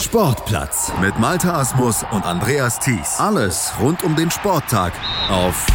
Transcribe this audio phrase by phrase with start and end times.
[0.00, 3.18] Sportplatz mit Malta Asmus und Andreas Thies.
[3.18, 4.92] Alles rund um den Sporttag
[5.28, 5.66] auf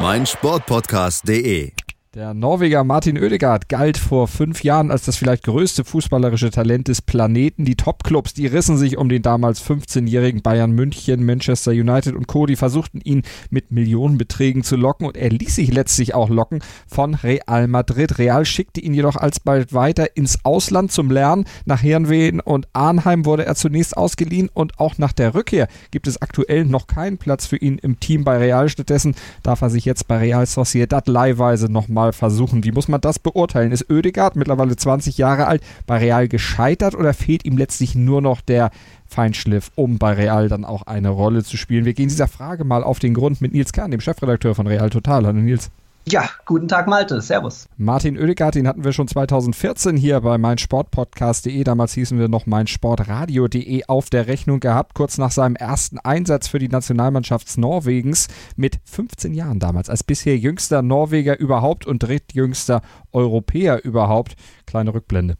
[0.00, 1.72] meinsportpodcast.de.
[2.18, 7.00] Der Norweger Martin Oedegaard galt vor fünf Jahren als das vielleicht größte fußballerische Talent des
[7.00, 7.64] Planeten.
[7.64, 12.46] Die Topclubs, die rissen sich um den damals 15-jährigen Bayern München, Manchester United und Co.
[12.46, 16.58] Die versuchten ihn mit Millionenbeträgen zu locken und er ließ sich letztlich auch locken
[16.88, 18.18] von Real Madrid.
[18.18, 21.44] Real schickte ihn jedoch alsbald weiter ins Ausland zum Lernen.
[21.66, 26.20] Nach Herrenwehen und Arnheim wurde er zunächst ausgeliehen und auch nach der Rückkehr gibt es
[26.20, 28.68] aktuell noch keinen Platz für ihn im Team bei Real.
[28.68, 32.64] Stattdessen darf er sich jetzt bei Real Sociedad leihweise nochmal mal versuchen.
[32.64, 33.72] Wie muss man das beurteilen?
[33.72, 38.40] Ist Oedegaard mittlerweile 20 Jahre alt bei Real gescheitert oder fehlt ihm letztlich nur noch
[38.40, 38.70] der
[39.06, 41.84] Feinschliff, um bei Real dann auch eine Rolle zu spielen?
[41.84, 44.90] Wir gehen dieser Frage mal auf den Grund mit Nils Kahn, dem Chefredakteur von Real
[44.90, 45.26] Total.
[45.26, 45.70] Hallo Nils.
[46.10, 47.68] Ja, guten Tag Malte, Servus.
[47.76, 53.84] Martin Oedegaard, den hatten wir schon 2014 hier bei meinsportpodcast.de, damals hießen wir noch meinsportradio.de
[53.88, 59.34] auf der Rechnung gehabt, kurz nach seinem ersten Einsatz für die Nationalmannschaft Norwegens mit 15
[59.34, 62.80] Jahren damals, als bisher jüngster Norweger überhaupt und drittjüngster
[63.12, 64.36] Europäer überhaupt.
[64.64, 65.36] Kleine Rückblende.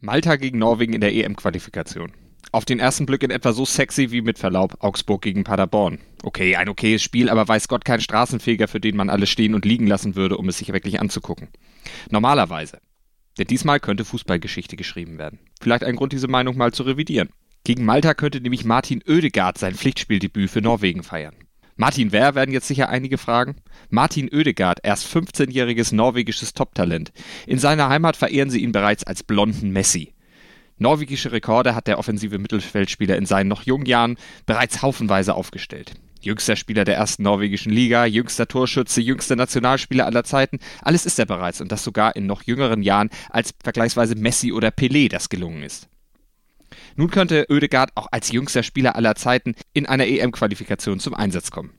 [0.00, 2.10] Malta gegen Norwegen in der EM-Qualifikation.
[2.50, 5.98] Auf den ersten Blick in etwa so sexy wie mit Verlaub Augsburg gegen Paderborn.
[6.22, 9.64] Okay, ein okayes Spiel, aber weiß Gott kein Straßenfeger, für den man alles stehen und
[9.64, 11.48] liegen lassen würde, um es sich wirklich anzugucken.
[12.10, 12.78] Normalerweise.
[13.36, 15.38] Denn diesmal könnte Fußballgeschichte geschrieben werden.
[15.60, 17.28] Vielleicht ein Grund, diese Meinung mal zu revidieren.
[17.64, 21.34] Gegen Malta könnte nämlich Martin Oedegaard sein Pflichtspieldebüt für Norwegen feiern.
[21.76, 23.56] Martin wer, werden jetzt sicher einige fragen.
[23.88, 27.12] Martin Oedegaard, erst 15-jähriges norwegisches Toptalent.
[27.46, 30.12] In seiner Heimat verehren sie ihn bereits als blonden Messi.
[30.78, 35.94] Norwegische Rekorde hat der offensive Mittelfeldspieler in seinen noch jungen Jahren bereits haufenweise aufgestellt.
[36.20, 41.26] Jüngster Spieler der ersten norwegischen Liga, jüngster Torschütze, jüngster Nationalspieler aller Zeiten, alles ist er
[41.26, 45.62] bereits und das sogar in noch jüngeren Jahren als vergleichsweise Messi oder Pelé das gelungen
[45.62, 45.88] ist.
[46.96, 51.72] Nun könnte Oedegaard auch als jüngster Spieler aller Zeiten in einer EM-Qualifikation zum Einsatz kommen.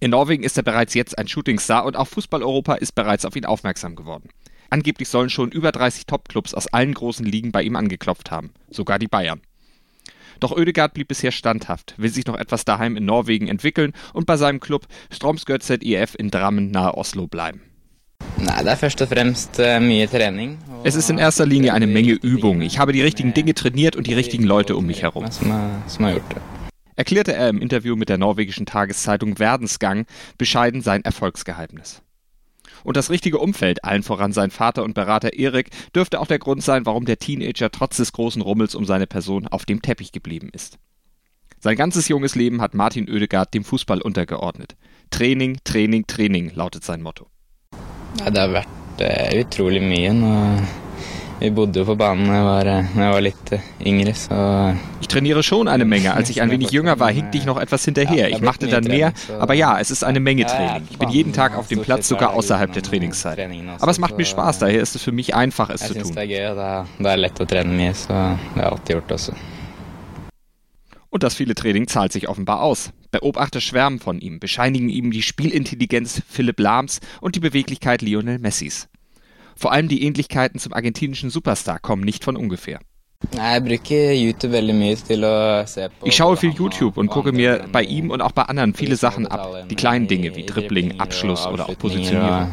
[0.00, 3.46] In Norwegen ist er bereits jetzt ein Shootingstar und auch Fußball-Europa ist bereits auf ihn
[3.46, 4.28] aufmerksam geworden.
[4.74, 8.98] Angeblich sollen schon über 30 Topclubs aus allen großen Ligen bei ihm angeklopft haben, sogar
[8.98, 9.40] die Bayern.
[10.40, 14.36] Doch Oedegaard blieb bisher standhaft, will sich noch etwas daheim in Norwegen entwickeln und bei
[14.36, 17.62] seinem Club Stromsgødset IF in Drammen nahe Oslo bleiben.
[20.82, 22.60] Eh, es ist in erster Linie eine Menge Übung.
[22.60, 25.24] Ich habe die richtigen Dinge trainiert und die richtigen Leute um mich herum.
[26.96, 30.06] Erklärte er im Interview mit der norwegischen Tageszeitung Verdensgang
[30.36, 32.02] bescheiden sein Erfolgsgeheimnis.
[32.84, 36.62] Und das richtige Umfeld, allen voran sein Vater und Berater Erik, dürfte auch der Grund
[36.62, 40.50] sein, warum der Teenager trotz des großen Rummels um seine Person auf dem Teppich geblieben
[40.52, 40.78] ist.
[41.58, 44.76] Sein ganzes junges Leben hat Martin Oedegaard dem Fußball untergeordnet.
[45.10, 47.26] Training, Training, Training lautet sein Motto.
[48.20, 50.12] Ja, det har vært eh, utrolig mye.
[50.12, 50.83] Nå
[51.44, 53.50] Vi bodde jo på banen da jeg var, jeg war litt
[53.84, 54.36] yngre, så
[55.02, 56.14] Ich trainiere schon eine Menge.
[56.14, 58.30] Als ich ein wenig jünger war, hinkte ich noch etwas hinterher.
[58.30, 60.88] Ich machte dann mehr, aber ja, es ist eine Menge Training.
[60.90, 63.38] Ich bin jeden Tag auf dem Platz, sogar außerhalb der Trainingszeit.
[63.78, 66.16] Aber es macht mir Spaß, daher ist es für mich einfach, es zu tun.
[71.10, 72.90] Und das viele Training zahlt sich offenbar aus.
[73.10, 78.88] Beobachter schwärmen von ihm, bescheinigen ihm die Spielintelligenz Philipp Lahms und die Beweglichkeit Lionel Messis.
[79.56, 82.80] Vor allem die Ähnlichkeiten zum argentinischen Superstar kommen nicht von ungefähr.
[86.04, 89.26] Ich schaue viel YouTube und gucke mir bei ihm und auch bei anderen viele Sachen
[89.26, 89.66] ab.
[89.70, 92.50] Die kleinen Dinge wie Dribbling, Abschluss oder auch Positionierung.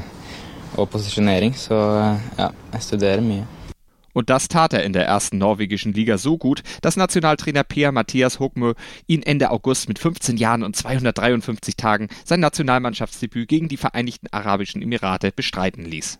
[4.13, 8.40] Und das tat er in der ersten norwegischen Liga so gut, dass Nationaltrainer Peer Mathias
[8.40, 8.73] Hogmö
[9.07, 14.81] ihn Ende August mit 15 Jahren und 253 Tagen sein Nationalmannschaftsdebüt gegen die Vereinigten Arabischen
[14.81, 16.19] Emirate bestreiten ließ.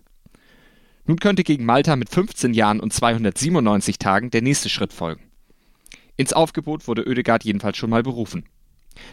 [1.04, 5.24] Nun könnte gegen Malta mit 15 Jahren und 297 Tagen der nächste Schritt folgen.
[6.16, 8.44] Ins Aufgebot wurde Oedegaard jedenfalls schon mal berufen.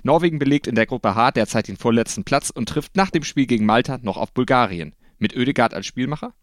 [0.04, 3.48] Norwegen belegt in der Gruppe H derzeit den vorletzten Platz und trifft nach dem Spiel
[3.48, 4.94] gegen Malta noch auf Bulgarien.
[5.18, 6.34] Mit Oedegaard als Spielmacher?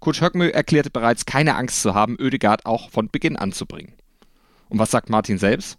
[0.00, 3.94] Coach Höckmö erklärte bereits keine Angst zu haben, Oedegaard auch von Beginn anzubringen.
[4.68, 5.78] Und was sagt Martin selbst?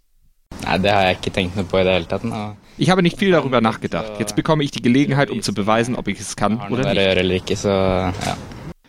[2.78, 4.12] Ich habe nicht viel darüber nachgedacht.
[4.18, 6.96] Jetzt bekomme ich die Gelegenheit, um zu beweisen, ob ich es kann oder nicht.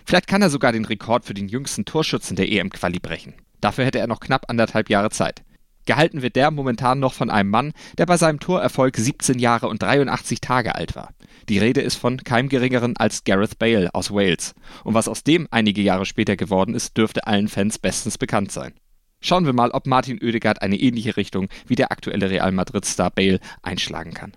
[0.06, 3.34] Vielleicht kann er sogar den Rekord für den jüngsten Torschützen der EM-Quali brechen.
[3.62, 5.44] Dafür hätte er noch knapp anderthalb Jahre Zeit.
[5.86, 9.82] Gehalten wird der momentan noch von einem Mann, der bei seinem Torerfolg 17 Jahre und
[9.82, 11.10] 83 Tage alt war.
[11.50, 14.56] Die Rede ist von keinem geringeren als Gareth Bale aus Wales.
[14.86, 18.74] Und was aus dem einige Jahre später geworden ist, dürfte allen Fans bestens bekannt sein.
[19.20, 23.40] Schauen wir mal, ob Martin Oedegaard eine ähnliche Richtung wie der aktuelle Real Madrid-Star Bale
[23.62, 24.34] einschlagen kann.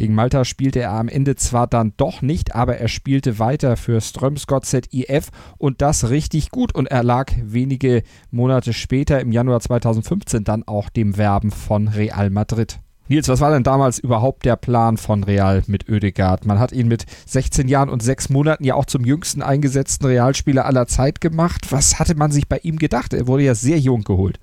[0.00, 4.00] Gegen Malta spielte er am Ende zwar dann doch nicht, aber er spielte weiter für
[4.00, 10.42] Strömsgott ZIF und das richtig gut und er lag wenige Monate später im Januar 2015
[10.42, 12.78] dann auch dem Werben von Real Madrid.
[13.08, 16.46] Nils, was war denn damals überhaupt der Plan von Real mit Oedegaard?
[16.46, 20.64] Man hat ihn mit 16 Jahren und 6 Monaten ja auch zum jüngsten eingesetzten Realspieler
[20.64, 21.72] aller Zeit gemacht.
[21.72, 23.12] Was hatte man sich bei ihm gedacht?
[23.12, 24.40] Er wurde ja sehr jung geholt.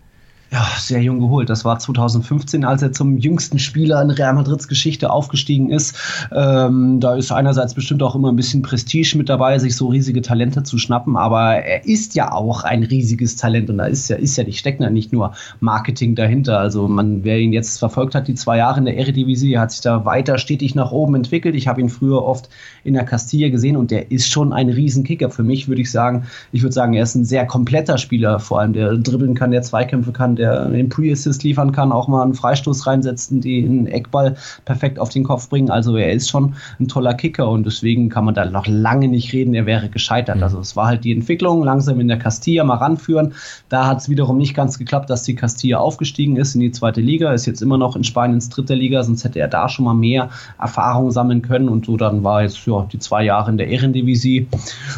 [0.50, 1.50] Ja, sehr jung geholt.
[1.50, 5.98] Das war 2015, als er zum jüngsten Spieler in Real Madrids Geschichte aufgestiegen ist.
[6.34, 10.22] Ähm, da ist einerseits bestimmt auch immer ein bisschen Prestige mit dabei, sich so riesige
[10.22, 14.16] Talente zu schnappen, aber er ist ja auch ein riesiges Talent und da ist ja,
[14.16, 16.60] ist ja nicht, steckt ja nicht nur Marketing dahinter.
[16.60, 19.82] Also man, wer ihn jetzt verfolgt hat, die zwei Jahre in der Eredivisie, hat sich
[19.82, 21.56] da weiter stetig nach oben entwickelt.
[21.56, 22.48] Ich habe ihn früher oft
[22.86, 25.30] in der Castilla gesehen und der ist schon ein Riesenkicker.
[25.30, 26.24] Für mich würde ich sagen,
[26.54, 29.62] ich würde sagen, er ist ein sehr kompletter Spieler, vor allem der dribbeln kann, der
[29.62, 34.36] Zweikämpfe kann, der den Pre-Assist liefern kann, auch mal einen Freistoß reinsetzen, die einen Eckball
[34.66, 35.70] perfekt auf den Kopf bringen.
[35.70, 39.34] Also er ist schon ein toller Kicker und deswegen kann man da noch lange nicht
[39.34, 40.38] reden, er wäre gescheitert.
[40.38, 40.44] Mhm.
[40.44, 43.34] Also es war halt die Entwicklung, langsam in der Castilla mal ranführen.
[43.70, 47.02] Da hat es wiederum nicht ganz geklappt, dass die Castilla aufgestiegen ist in die zweite
[47.02, 49.94] Liga, ist jetzt immer noch in Spaniens dritte Liga, sonst hätte er da schon mal
[49.94, 50.30] mehr
[50.60, 54.48] Erfahrung sammeln können und so dann war jetzt ja, die zwei Jahre in der Ehrendivisie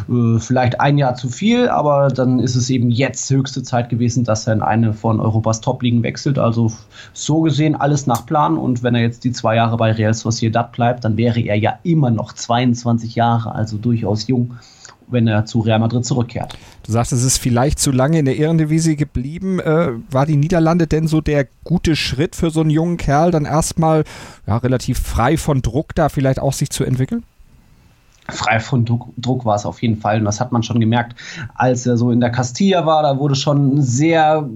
[0.08, 4.24] äh, vielleicht ein Jahr zu viel, aber dann ist es eben jetzt höchste Zeit gewesen,
[4.24, 6.38] dass er in eine von Europas Top-Ligen wechselt.
[6.38, 6.72] Also
[7.12, 8.56] so gesehen alles nach Plan.
[8.56, 11.78] Und wenn er jetzt die zwei Jahre bei Real Sociedad bleibt, dann wäre er ja
[11.82, 14.56] immer noch 22 Jahre, also durchaus jung
[15.12, 16.56] wenn er zu Real Madrid zurückkehrt.
[16.84, 19.60] Du sagst, es ist vielleicht zu lange in der Ehrendivisie geblieben.
[19.60, 23.44] Äh, war die Niederlande denn so der gute Schritt für so einen jungen Kerl, dann
[23.44, 24.04] erstmal
[24.46, 27.24] ja, relativ frei von Druck da vielleicht auch sich zu entwickeln?
[28.30, 30.18] Frei von Druck, Druck, war es auf jeden Fall.
[30.18, 31.16] Und das hat man schon gemerkt,
[31.54, 33.02] als er so in der Castilla war.
[33.02, 34.48] Da wurde schon sehr,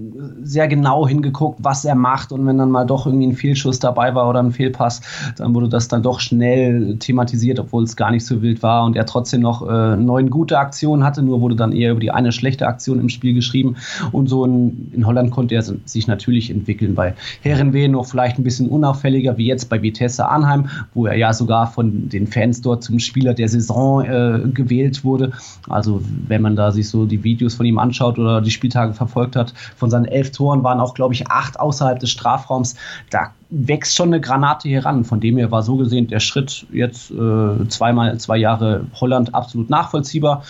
[0.43, 2.31] sehr genau hingeguckt, was er macht.
[2.31, 5.01] Und wenn dann mal doch irgendwie ein Fehlschuss dabei war oder ein Fehlpass,
[5.37, 8.85] dann wurde das dann doch schnell thematisiert, obwohl es gar nicht so wild war.
[8.85, 12.11] Und er trotzdem noch äh, neun gute Aktionen hatte, nur wurde dann eher über die
[12.11, 13.75] eine schlechte Aktion im Spiel geschrieben.
[14.11, 16.95] Und so in, in Holland konnte er sich natürlich entwickeln.
[16.95, 21.33] Bei Herrenwehen noch vielleicht ein bisschen unauffälliger, wie jetzt bei Vitesse Arnheim, wo er ja
[21.33, 25.31] sogar von den Fans dort zum Spieler der Saison Saison äh, gewählt wurde.
[25.67, 29.35] Also wenn man da sich so die Videos von ihm anschaut oder die Spieltage verfolgt
[29.35, 32.75] hat, von seinen elf Toren waren auch, glaube ich, acht außerhalb des Strafraums.
[33.09, 35.05] Da wächst schon eine Granate hier ran.
[35.05, 39.69] Von dem her war so gesehen der Schritt jetzt äh, zweimal zwei Jahre Holland absolut
[39.69, 40.43] nachvollziehbar.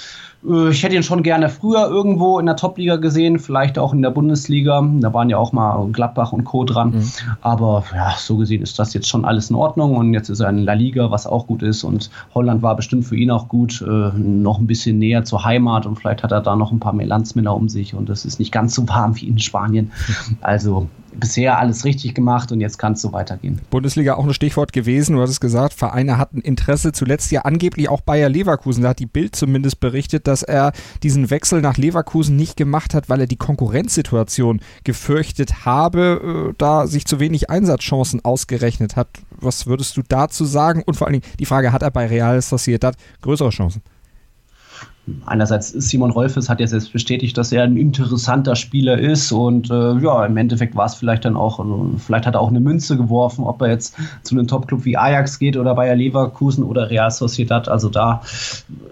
[0.47, 4.01] Äh, ich hätte ihn schon gerne früher irgendwo in der Top-Liga gesehen, vielleicht auch in
[4.01, 4.87] der Bundesliga.
[4.99, 6.63] Da waren ja auch mal Gladbach und Co.
[6.63, 6.91] dran.
[6.91, 7.11] Mhm.
[7.41, 9.95] Aber ja, so gesehen ist das jetzt schon alles in Ordnung.
[9.95, 11.83] Und jetzt ist er in La Liga, was auch gut ist.
[11.83, 13.81] Und Holland war bestimmt für ihn auch gut.
[13.81, 16.93] Äh, noch ein bisschen näher zur Heimat und vielleicht hat er da noch ein paar
[16.93, 17.93] mehr Landsmänner um sich.
[17.93, 19.91] Und es ist nicht ganz so warm wie in Spanien.
[20.41, 20.87] Also
[21.19, 23.61] bisher alles richtig gemacht und jetzt kann es so weitergehen.
[23.69, 25.15] Bundesliga auch ein Stichwort gewesen.
[25.15, 26.91] Du hattest gesagt, Vereine hatten Interesse.
[26.91, 28.83] Zuletzt ja angeblich auch Bayer Leverkusen.
[28.83, 30.71] Da hat die Bild zumindest berichtet, dass er
[31.03, 36.87] diesen Wechsel nach Leverkusen nicht gemacht hat, weil er die Konkurrenzsituation gefürchtet habe, äh, da
[36.87, 39.07] sich zu wenig Einsatzchancen ausgerechnet hat.
[39.31, 40.83] Was würdest du dazu sagen?
[40.85, 43.81] Und vor allen Dingen die Frage, hat er bei Real Sociedad größere Chancen?
[45.25, 49.97] Einerseits Simon Rolfes hat ja selbst bestätigt, dass er ein interessanter Spieler ist und äh,
[49.99, 52.97] ja, im Endeffekt war es vielleicht dann auch, also vielleicht hat er auch eine Münze
[52.97, 57.11] geworfen, ob er jetzt zu einem Topclub wie Ajax geht oder Bayer Leverkusen oder Real
[57.11, 57.69] Sociedad.
[57.69, 58.21] Also da,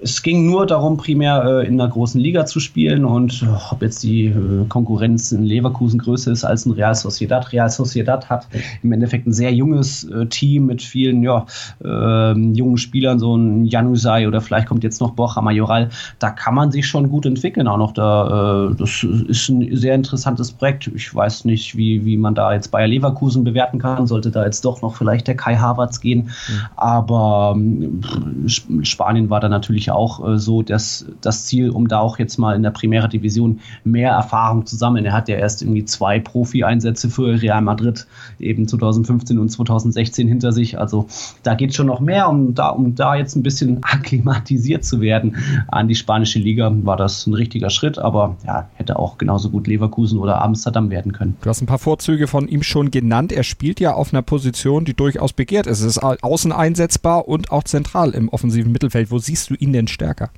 [0.01, 3.81] es ging nur darum, primär äh, in einer großen Liga zu spielen und äh, ob
[3.81, 7.51] jetzt die äh, Konkurrenz in Leverkusen größer ist als in Real Sociedad.
[7.51, 8.47] Real Sociedad hat
[8.83, 11.45] im Endeffekt ein sehr junges äh, Team mit vielen ja,
[11.83, 16.55] ähm, jungen Spielern, so ein Janusai oder vielleicht kommt jetzt noch Borja Majoral da kann
[16.55, 17.67] man sich schon gut entwickeln.
[17.67, 20.87] Auch noch da, äh, das ist ein sehr interessantes Projekt.
[20.87, 24.07] Ich weiß nicht, wie, wie man da jetzt Bayer Leverkusen bewerten kann.
[24.07, 26.23] Sollte da jetzt doch noch vielleicht der Kai Havertz gehen.
[26.23, 26.61] Mhm.
[26.75, 28.49] Aber äh,
[28.85, 32.55] Spanien war da natürlich auch äh, so dass das Ziel, um da auch jetzt mal
[32.55, 35.05] in der Primera Division mehr Erfahrung zu sammeln.
[35.05, 38.07] Er hat ja erst irgendwie zwei Profi-Einsätze für Real Madrid
[38.39, 40.79] eben 2015 und 2016 hinter sich.
[40.79, 41.07] Also
[41.43, 45.37] da geht schon noch mehr, um da, um da jetzt ein bisschen akklimatisiert zu werden
[45.67, 49.51] an die die spanische Liga war das ein richtiger Schritt, aber ja, hätte auch genauso
[49.51, 51.37] gut Leverkusen oder Amsterdam werden können.
[51.41, 53.31] Du hast ein paar Vorzüge von ihm schon genannt.
[53.31, 55.81] Er spielt ja auf einer Position, die durchaus begehrt ist.
[55.81, 59.11] Es ist außen einsetzbar und auch zentral im offensiven Mittelfeld.
[59.11, 60.31] Wo siehst du ihn denn stärker?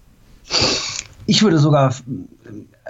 [1.25, 1.95] Ich würde sogar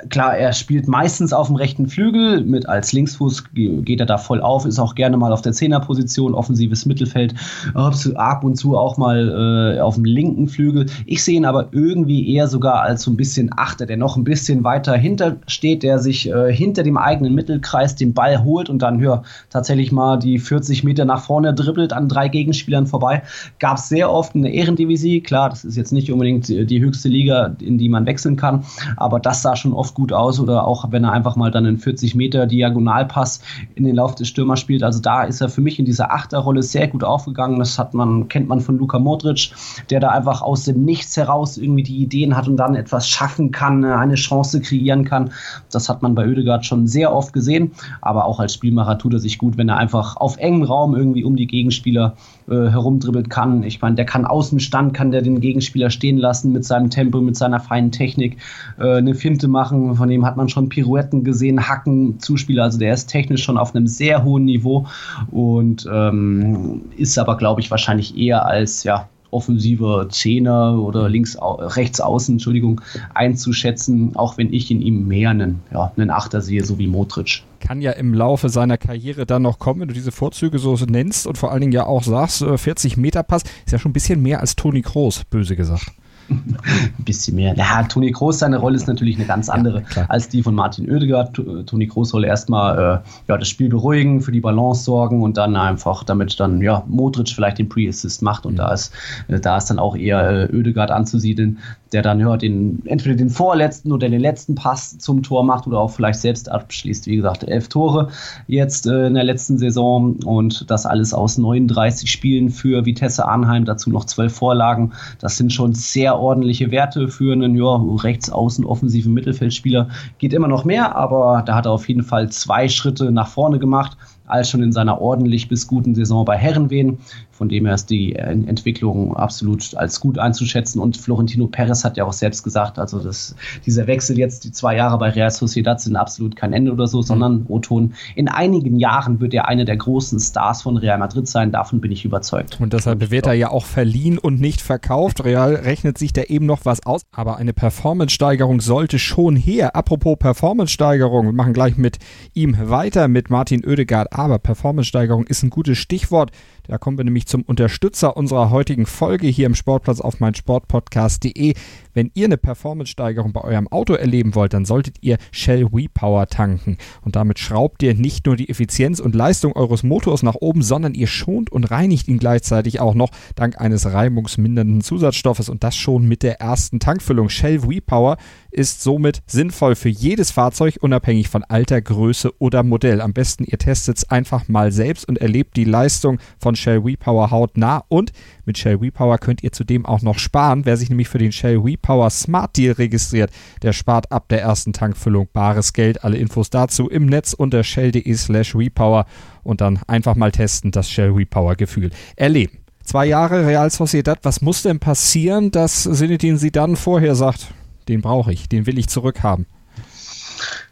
[0.09, 4.41] klar, er spielt meistens auf dem rechten Flügel, mit als Linksfuß geht er da voll
[4.41, 7.33] auf, ist auch gerne mal auf der Zehnerposition, offensives Mittelfeld,
[7.73, 10.87] ab und zu auch mal äh, auf dem linken Flügel.
[11.05, 14.25] Ich sehe ihn aber irgendwie eher sogar als so ein bisschen Achter, der noch ein
[14.25, 18.81] bisschen weiter hinter steht, der sich äh, hinter dem eigenen Mittelkreis den Ball holt und
[18.81, 23.23] dann ja, tatsächlich mal die 40 Meter nach vorne dribbelt an drei Gegenspielern vorbei.
[23.59, 27.55] Gab es sehr oft eine Ehrendivisie, klar, das ist jetzt nicht unbedingt die höchste Liga,
[27.61, 28.65] in die man wechseln kann,
[28.97, 31.77] aber das sah schon oft gut aus oder auch wenn er einfach mal dann einen
[31.77, 33.41] 40 Meter Diagonalpass
[33.75, 34.83] in den Lauf des Stürmers spielt.
[34.83, 37.59] Also da ist er für mich in dieser Achterrolle sehr gut aufgegangen.
[37.59, 39.51] Das hat man, kennt man von Luka Modric,
[39.89, 43.51] der da einfach aus dem Nichts heraus irgendwie die Ideen hat und dann etwas schaffen
[43.51, 45.31] kann, eine Chance kreieren kann.
[45.71, 47.71] Das hat man bei Oedegaard schon sehr oft gesehen.
[48.01, 51.23] Aber auch als Spielmacher tut er sich gut, wenn er einfach auf engem Raum irgendwie
[51.23, 52.15] um die Gegenspieler
[52.47, 53.63] äh, herumdribbelt kann.
[53.63, 57.35] Ich meine, der kann Außenstand, kann der den Gegenspieler stehen lassen mit seinem Tempo, mit
[57.35, 58.37] seiner feinen Technik,
[58.79, 59.95] äh, eine Finte machen.
[59.95, 62.63] Von dem hat man schon Pirouetten gesehen, Hacken, Zuspieler.
[62.63, 64.85] Also der ist technisch schon auf einem sehr hohen Niveau
[65.31, 71.99] und ähm, ist aber, glaube ich, wahrscheinlich eher als ja offensiver Zehner oder links, rechts
[71.99, 72.81] außen, Entschuldigung,
[73.13, 77.43] einzuschätzen, auch wenn ich in ihm mehr einen, ja, einen Achter sehe, so wie Modric
[77.65, 81.25] kann ja im Laufe seiner Karriere dann noch kommen, wenn du diese Vorzüge so nennst
[81.25, 83.93] und vor allen Dingen ja auch sagst, 40 äh, Meter Pass ist ja schon ein
[83.93, 85.91] bisschen mehr als Toni Kroos, böse gesagt.
[86.29, 87.55] ein bisschen mehr.
[87.55, 90.89] Ja, Toni Kroos, seine Rolle ist natürlich eine ganz andere ja, als die von Martin
[90.89, 91.41] Oedegaard.
[91.65, 95.55] Toni Kroos soll erstmal äh, ja, das Spiel beruhigen, für die Balance sorgen und dann
[95.55, 98.57] einfach, damit dann ja, Modric vielleicht den Pre-Assist macht und mhm.
[98.57, 98.93] da, ist,
[99.27, 101.59] äh, da ist dann auch eher äh, Oedegaard anzusiedeln,
[101.91, 105.79] der dann ja, den, entweder den vorletzten oder den letzten Pass zum Tor macht oder
[105.79, 107.07] auch vielleicht selbst abschließt.
[107.07, 108.09] Wie gesagt, elf Tore
[108.47, 113.65] jetzt äh, in der letzten Saison und das alles aus 39 Spielen für Vitesse Arnheim,
[113.65, 114.93] dazu noch zwölf Vorlagen.
[115.19, 119.89] Das sind schon sehr ordentliche Werte für einen ja, rechts außen offensiven Mittelfeldspieler.
[120.17, 123.59] Geht immer noch mehr, aber da hat er auf jeden Fall zwei Schritte nach vorne
[123.59, 126.97] gemacht als schon in seiner ordentlich bis guten Saison bei Herrenwehen.
[127.37, 130.79] Von dem her ist die Entwicklung absolut als gut einzuschätzen.
[130.79, 134.77] Und Florentino Perez hat ja auch selbst gesagt, also das, dieser Wechsel jetzt, die zwei
[134.77, 139.19] Jahre bei Real Sociedad sind absolut kein Ende oder so, sondern Oton, in einigen Jahren
[139.19, 141.51] wird er einer der großen Stars von Real Madrid sein.
[141.51, 142.61] Davon bin ich überzeugt.
[142.61, 145.25] Und deshalb wird er ja auch verliehen und nicht verkauft.
[145.25, 147.01] Real rechnet sich da eben noch was aus.
[147.11, 149.75] Aber eine Performance-Steigerung sollte schon her.
[149.75, 151.97] Apropos Performance-Steigerung, wir machen gleich mit
[152.33, 154.13] ihm weiter, mit Martin Oedegaard.
[154.13, 156.31] Aber Performance-Steigerung ist ein gutes Stichwort.
[156.67, 161.53] Da kommen wir nämlich zum Unterstützer unserer heutigen Folge hier im Sportplatz auf meinsportpodcast.de.
[161.93, 166.77] Wenn ihr eine Performance-Steigerung bei eurem Auto erleben wollt, dann solltet ihr Shell WePower tanken.
[167.01, 170.93] Und damit schraubt ihr nicht nur die Effizienz und Leistung eures Motors nach oben, sondern
[170.93, 176.07] ihr schont und reinigt ihn gleichzeitig auch noch dank eines reibungsmindernden Zusatzstoffes und das schon
[176.07, 177.29] mit der ersten Tankfüllung.
[177.29, 178.17] Shell WePower
[178.51, 183.01] ist somit sinnvoll für jedes Fahrzeug, unabhängig von Alter, Größe oder Modell.
[183.01, 187.31] Am besten ihr testet es einfach mal selbst und erlebt die Leistung von Shell WePower
[187.31, 188.11] hautnah und
[188.45, 190.65] mit Shell WePower könnt ihr zudem auch noch sparen.
[190.65, 193.31] Wer sich nämlich für den Shell WePower Smart Deal registriert,
[193.61, 196.03] der spart ab der ersten Tankfüllung bares Geld.
[196.03, 199.05] Alle Infos dazu im Netz unter shell.de slash WePower
[199.43, 202.59] und dann einfach mal testen, das Shell WePower Gefühl erleben.
[202.83, 207.47] Zwei Jahre Real Sociedad, was muss denn passieren, dass Sinedin sie dann vorher sagt,
[207.87, 209.47] den brauche ich, den will ich zurückhaben?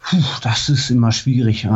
[0.06, 1.66] Puh, das ist immer schwierig.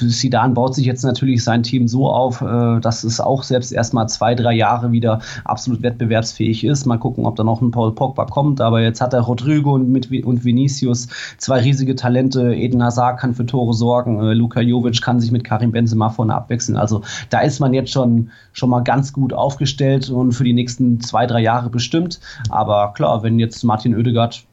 [0.00, 4.08] Sidan baut sich jetzt natürlich sein Team so auf, äh, dass es auch selbst erstmal
[4.08, 6.86] zwei, drei Jahre wieder absolut wettbewerbsfähig ist.
[6.86, 8.60] Mal gucken, ob da noch ein Paul Pogba kommt.
[8.60, 12.54] Aber jetzt hat er Rodrigo und Vinicius zwei riesige Talente.
[12.54, 14.20] Eden Hazard kann für Tore sorgen.
[14.22, 16.78] Äh, Luka Jovic kann sich mit Karim Benzema vorne abwechseln.
[16.78, 21.00] Also da ist man jetzt schon, schon mal ganz gut aufgestellt und für die nächsten
[21.00, 22.20] zwei, drei Jahre bestimmt.
[22.48, 24.44] Aber klar, wenn jetzt Martin Oedegaard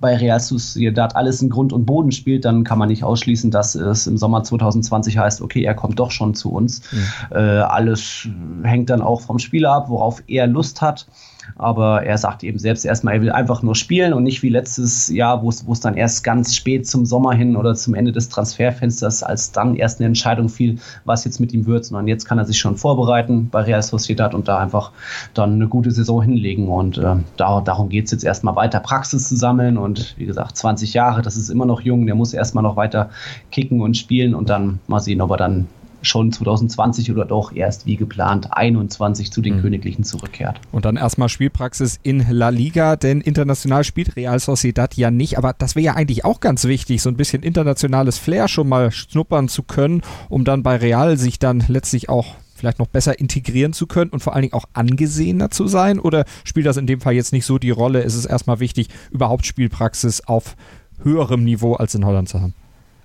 [0.00, 3.74] bei Real Sociedad alles in Grund und Boden spielt, dann kann man nicht ausschließen, dass
[3.74, 6.82] es im Sommer 2020 heißt, okay, er kommt doch schon zu uns.
[6.90, 7.06] Mhm.
[7.30, 8.28] Äh, alles
[8.62, 11.06] hängt dann auch vom Spieler ab, worauf er Lust hat.
[11.56, 15.08] Aber er sagt eben selbst erstmal, er will einfach nur spielen und nicht wie letztes
[15.08, 19.22] Jahr, wo es dann erst ganz spät zum Sommer hin oder zum Ende des Transferfensters,
[19.22, 22.44] als dann erst eine Entscheidung fiel, was jetzt mit ihm wird, sondern jetzt kann er
[22.44, 24.92] sich schon vorbereiten bei Real Sociedad und da einfach
[25.34, 26.68] dann eine gute Saison hinlegen.
[26.68, 29.78] Und äh, da, darum geht es jetzt erstmal weiter, Praxis zu sammeln.
[29.78, 33.10] Und wie gesagt, 20 Jahre, das ist immer noch jung, der muss erstmal noch weiter
[33.50, 35.66] kicken und spielen und dann mal sehen, ob er dann
[36.02, 39.62] schon 2020 oder doch erst wie geplant 21 zu den mhm.
[39.62, 40.60] Königlichen zurückkehrt.
[40.72, 45.54] Und dann erstmal Spielpraxis in La Liga, denn international spielt Real Sociedad ja nicht, aber
[45.56, 49.48] das wäre ja eigentlich auch ganz wichtig, so ein bisschen internationales Flair schon mal schnuppern
[49.48, 53.86] zu können, um dann bei Real sich dann letztlich auch vielleicht noch besser integrieren zu
[53.86, 55.98] können und vor allen Dingen auch angesehener zu sein?
[55.98, 58.02] Oder spielt das in dem Fall jetzt nicht so die Rolle?
[58.02, 60.56] Ist es erstmal wichtig, überhaupt Spielpraxis auf
[61.02, 62.54] höherem Niveau als in Holland zu haben?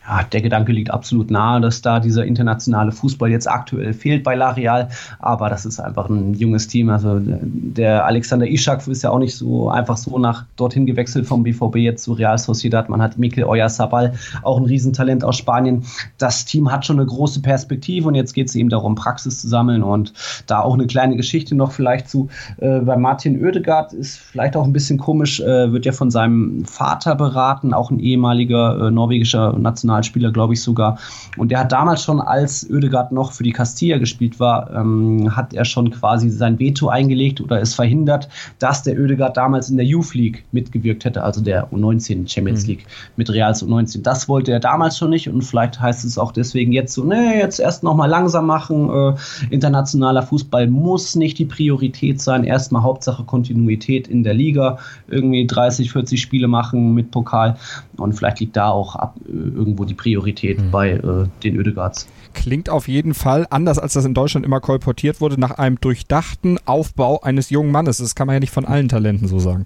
[0.08, 4.36] Ja, der Gedanke liegt absolut nahe, dass da dieser internationale Fußball jetzt aktuell fehlt bei
[4.36, 4.90] La Real.
[5.20, 6.90] Aber das ist einfach ein junges Team.
[6.90, 11.44] Also der Alexander Ishak ist ja auch nicht so einfach so nach dorthin gewechselt vom
[11.44, 12.90] BVB jetzt zu Real Sociedad.
[12.90, 15.84] Man hat Mikel Oyarzabal, auch ein Riesentalent aus Spanien.
[16.18, 19.48] Das Team hat schon eine große Perspektive und jetzt geht es eben darum, Praxis zu
[19.48, 20.14] sammeln und
[20.48, 22.30] da auch eine kleine Geschichte noch vielleicht zu.
[22.58, 26.66] Äh, bei Martin Oedegaard ist vielleicht auch ein bisschen komisch, äh, wird ja von seinem
[26.66, 30.98] Vater beraten, auch ein ehemaliger äh, norwegischer National Nationalspieler, glaube ich sogar.
[31.38, 35.54] Und der hat damals schon, als Oedegaard noch für die Castilla gespielt war, ähm, hat
[35.54, 39.86] er schon quasi sein Veto eingelegt oder es verhindert, dass der Oedegaard damals in der
[39.86, 42.70] Youth League mitgewirkt hätte, also der U19 Champions mhm.
[42.70, 42.86] League
[43.16, 44.02] mit Reals U19.
[44.02, 47.40] Das wollte er damals schon nicht und vielleicht heißt es auch deswegen jetzt so, nee,
[47.40, 48.90] jetzt erst nochmal langsam machen.
[48.90, 49.14] Äh,
[49.50, 52.44] internationaler Fußball muss nicht die Priorität sein.
[52.44, 54.78] Erstmal Hauptsache Kontinuität in der Liga.
[55.08, 57.58] Irgendwie 30, 40 Spiele machen mit Pokal.
[57.98, 60.72] Und vielleicht liegt da auch ab, äh, irgendwo die Priorität mhm.
[60.72, 62.08] bei äh, den Ödegaards.
[62.34, 66.60] Klingt auf jeden Fall anders, als das in Deutschland immer kolportiert wurde, nach einem durchdachten
[66.66, 67.98] Aufbau eines jungen Mannes.
[67.98, 69.66] Das kann man ja nicht von allen Talenten so sagen.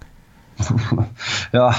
[1.53, 1.73] ja,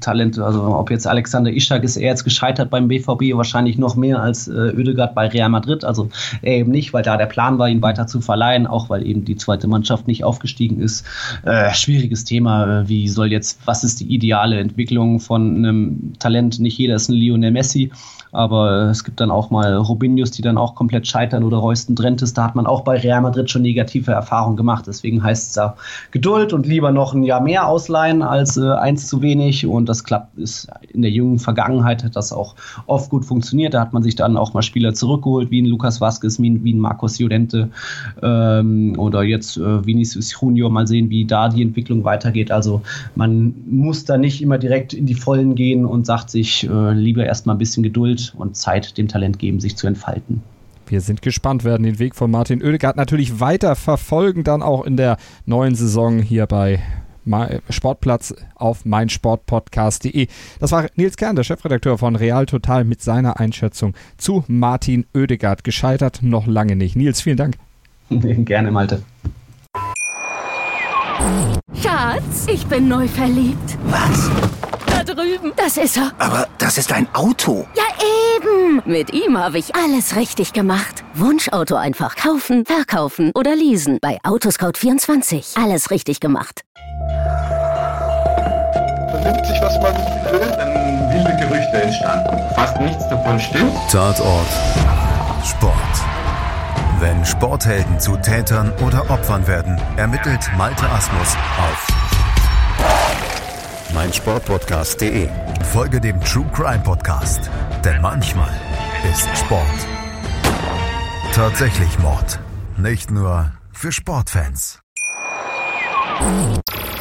[0.00, 4.20] Talent, also ob jetzt Alexander Ishak ist er jetzt gescheitert beim BVB wahrscheinlich noch mehr
[4.20, 5.84] als äh, Oedegaard bei Real Madrid.
[5.84, 6.08] Also
[6.42, 9.24] er eben nicht, weil da der Plan war, ihn weiter zu verleihen, auch weil eben
[9.24, 11.04] die zweite Mannschaft nicht aufgestiegen ist.
[11.44, 12.88] Äh, schwieriges Thema.
[12.88, 16.60] Wie soll jetzt, was ist die ideale Entwicklung von einem Talent?
[16.60, 17.90] Nicht jeder ist ein Lionel Messi,
[18.34, 22.34] aber es gibt dann auch mal Robinius, die dann auch komplett scheitern oder Reusten Drentes.
[22.34, 24.86] Da hat man auch bei Real Madrid schon negative Erfahrungen gemacht.
[24.88, 25.76] Deswegen heißt es da
[26.10, 29.66] Geduld und lieber noch ein Jahr mehr ausleihen als äh, eins zu wenig.
[29.66, 33.72] Und das klappt, ist in der jungen Vergangenheit hat das auch oft gut funktioniert.
[33.72, 36.64] Da hat man sich dann auch mal Spieler zurückgeholt, wie ein Lukas Vazquez, wie ein,
[36.64, 37.68] wie ein Marcos Llorente
[38.20, 40.70] ähm, oder jetzt äh, Vinicius Junior.
[40.70, 42.50] Mal sehen, wie da die Entwicklung weitergeht.
[42.50, 42.82] Also
[43.14, 47.24] man muss da nicht immer direkt in die Vollen gehen und sagt sich äh, lieber
[47.24, 50.42] erstmal ein bisschen Geduld und Zeit dem Talent geben, sich zu entfalten.
[50.86, 54.96] Wir sind gespannt, werden den Weg von Martin Oedegaard natürlich weiter verfolgen, dann auch in
[54.96, 55.16] der
[55.46, 56.80] neuen Saison hier bei
[57.70, 60.28] Sportplatz auf meinsportpodcast.de.
[60.60, 65.64] Das war Nils Kern, der Chefredakteur von Real Total mit seiner Einschätzung zu Martin Oedegaard.
[65.64, 66.96] Gescheitert noch lange nicht.
[66.96, 67.56] Nils, vielen Dank.
[68.10, 69.02] Gerne, Malte.
[71.80, 73.78] Schatz, ich bin neu verliebt.
[73.86, 74.30] Was?
[75.04, 75.52] drüben.
[75.56, 76.12] Das ist er.
[76.18, 77.66] Aber das ist ein Auto.
[77.74, 77.82] Ja,
[78.36, 78.82] eben.
[78.84, 81.04] Mit ihm habe ich alles richtig gemacht.
[81.14, 83.98] Wunschauto einfach kaufen, verkaufen oder leasen.
[84.00, 85.62] Bei Autoscout24.
[85.62, 86.62] Alles richtig gemacht.
[89.10, 89.94] Vernimmt sich, was man
[90.32, 92.38] will, dann wilde Gerüchte entstanden.
[92.54, 93.72] Fast nichts davon stimmt.
[93.90, 94.48] Tatort.
[95.44, 95.74] Sport.
[97.00, 102.03] Wenn Sporthelden zu Tätern oder Opfern werden, ermittelt Malte Asmus auf
[103.94, 105.28] meinsportpodcast.de.
[105.72, 107.50] Folge dem True Crime Podcast,
[107.84, 108.52] denn manchmal
[109.10, 109.86] ist Sport
[111.34, 112.38] tatsächlich Mord.
[112.76, 114.80] Nicht nur für Sportfans.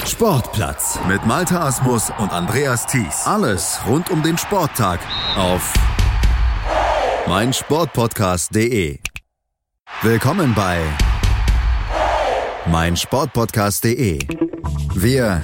[0.06, 3.25] Sportplatz mit Malte Asmus und Andreas Thies.
[3.25, 4.99] Alles rund um den Sporttag
[5.38, 5.73] auf
[7.27, 8.99] meinsportpodcast.de.
[10.01, 10.82] Willkommen bei
[12.65, 14.19] meinsportpodcast.de.
[14.95, 15.43] Wir